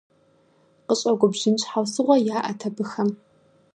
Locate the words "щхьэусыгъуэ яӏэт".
1.61-2.61